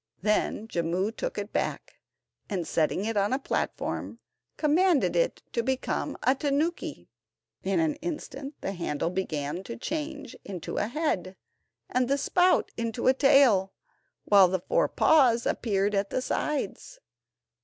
Then 0.23 0.67
Jimmu 0.67 1.11
took 1.15 1.37
it 1.37 1.53
back, 1.53 1.99
and 2.49 2.67
setting 2.67 3.05
it 3.05 3.15
on 3.15 3.29
the 3.29 3.37
platform, 3.37 4.17
commanded 4.57 5.15
it 5.15 5.43
to 5.53 5.61
become 5.61 6.17
a 6.23 6.33
tanuki. 6.33 7.11
In 7.61 7.79
an 7.79 7.93
instant 7.97 8.55
the 8.61 8.71
handle 8.71 9.11
began 9.11 9.63
to 9.65 9.77
change 9.77 10.35
into 10.43 10.77
a 10.77 10.87
head, 10.87 11.35
and 11.87 12.07
the 12.07 12.17
spout 12.17 12.71
into 12.77 13.05
a 13.05 13.13
tail, 13.13 13.73
while 14.25 14.47
the 14.47 14.61
four 14.61 14.87
paws 14.87 15.45
appeared 15.45 15.93
at 15.93 16.09
the 16.09 16.23
sides. 16.23 16.97